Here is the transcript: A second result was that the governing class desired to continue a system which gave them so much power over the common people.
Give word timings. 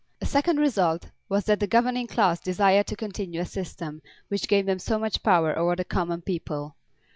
A 0.19 0.25
second 0.25 0.57
result 0.57 1.11
was 1.29 1.43
that 1.45 1.59
the 1.59 1.67
governing 1.67 2.07
class 2.07 2.39
desired 2.39 2.87
to 2.87 2.95
continue 2.95 3.39
a 3.41 3.45
system 3.45 4.01
which 4.29 4.47
gave 4.47 4.65
them 4.65 4.79
so 4.79 4.97
much 4.97 5.21
power 5.21 5.55
over 5.55 5.75
the 5.75 5.85
common 5.85 6.23
people. 6.23 6.75